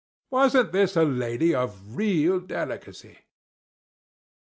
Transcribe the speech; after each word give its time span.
Wasn't 0.31 0.71
this 0.71 0.95
a 0.95 1.03
lady 1.05 1.53
of 1.53 1.95
real 1.95 2.39
delicacy? 2.39 3.19